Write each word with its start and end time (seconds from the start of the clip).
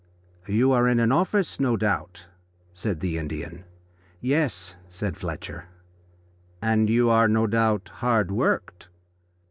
"You 0.47 0.71
are 0.71 0.87
in 0.87 0.99
an 0.99 1.11
office, 1.11 1.59
no 1.59 1.77
doubt," 1.77 2.25
said 2.73 3.01
the 3.01 3.19
Indian. 3.19 3.65
"Yes," 4.19 4.75
said 4.89 5.15
Fletcher. 5.15 5.65
"And 6.59 6.89
you 6.89 7.11
are 7.11 7.27
no 7.27 7.45
doubt 7.45 7.89
hard 7.99 8.31
worked." 8.31 8.89